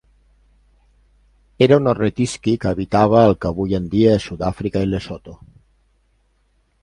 Era 1.65 1.77
un 1.81 1.89
ornitisqui 1.91 2.55
que 2.63 2.71
habitava 2.71 3.19
al 3.25 3.37
que 3.45 3.49
avui 3.51 3.77
en 3.81 3.87
dia 3.91 4.17
és 4.21 4.27
Sud-àfrica 4.31 4.83
i 4.87 4.91
Lesotho. 4.93 5.35